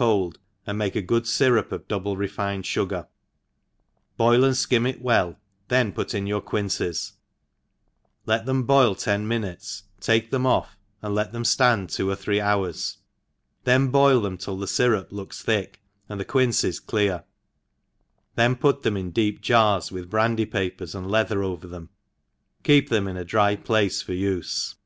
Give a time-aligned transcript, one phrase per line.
[0.00, 3.06] cold, and make a good fyrup of double c^fined fugar,
[4.16, 5.36] boil and fkim it well,
[5.68, 7.12] then put in your quinces,
[8.24, 12.40] let them boil ten minates, take tbem off, and let them (land two or three
[12.40, 12.96] hours,
[13.64, 17.24] then boil them till the fyrup k)oks thick, and the quinces clear^
[18.36, 21.90] then put them into deep jars, with brandy papers and leather over them;
[22.62, 24.76] keep them in a dry p ace for ufe.